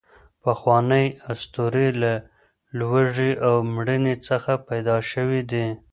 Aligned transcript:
پخوانۍ 0.43 1.05
اسطورې 1.31 1.87
له 2.01 2.13
لوږې 2.77 3.31
او 3.47 3.55
مړینې 3.75 4.15
څخه 4.27 4.51
پیدا 4.69 4.97
شوې 5.11 5.41
دي. 5.51 5.67